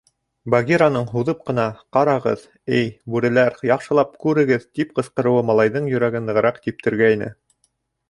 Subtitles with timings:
[0.51, 1.65] Багираның һуҙып ҡына:
[1.97, 2.47] «Ҡарағыҙ,
[2.79, 7.35] эй, бүреләр, яҡшылап күрегеҙ!»— тип ҡысҡырыуы малайҙың йөрәген нығыраҡ типтергәйне.